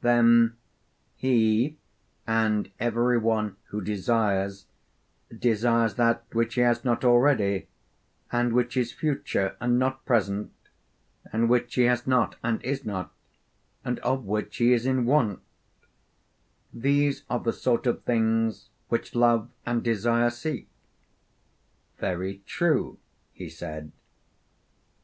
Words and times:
Then 0.00 0.56
he 1.14 1.76
and 2.26 2.72
every 2.80 3.18
one 3.18 3.56
who 3.66 3.80
desires, 3.80 4.66
desires 5.32 5.94
that 5.94 6.24
which 6.32 6.54
he 6.54 6.62
has 6.62 6.84
not 6.84 7.04
already, 7.04 7.68
and 8.32 8.52
which 8.52 8.76
is 8.76 8.90
future 8.90 9.54
and 9.60 9.78
not 9.78 10.04
present, 10.04 10.52
and 11.32 11.48
which 11.48 11.76
he 11.76 11.82
has 11.82 12.04
not, 12.04 12.34
and 12.42 12.60
is 12.64 12.84
not, 12.84 13.12
and 13.84 14.00
of 14.00 14.24
which 14.24 14.56
he 14.56 14.72
is 14.72 14.86
in 14.86 15.04
want; 15.06 15.38
these 16.74 17.22
are 17.30 17.38
the 17.38 17.52
sort 17.52 17.86
of 17.86 18.02
things 18.02 18.70
which 18.88 19.14
love 19.14 19.50
and 19.64 19.84
desire 19.84 20.30
seek? 20.30 20.68
Very 22.00 22.38
true, 22.44 22.98
he 23.32 23.48
said. 23.48 23.92